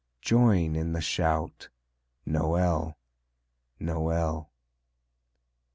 Join 0.23 0.75
in 0.75 0.93
the 0.93 0.99
shout, 0.99 1.69
Noël, 2.27 2.95
Noël. 3.79 4.47